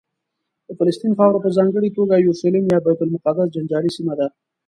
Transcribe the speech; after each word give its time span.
د 0.67 0.69
فلسطین 0.77 1.13
خاوره 1.17 1.39
په 1.43 1.49
ځانګړې 1.57 1.89
توګه 1.97 2.13
یورشلیم 2.25 2.65
یا 2.73 2.79
بیت 2.85 2.99
المقدس 3.01 3.47
جنجالي 3.55 3.91
سیمه 3.97 4.13
ده. 4.19 4.27